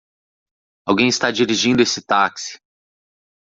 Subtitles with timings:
[0.83, 2.59] Alguém está dirigindo esse táxi.